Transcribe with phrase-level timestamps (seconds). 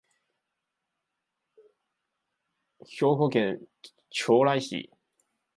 [2.89, 3.61] 兵庫県
[4.09, 4.89] 朝来市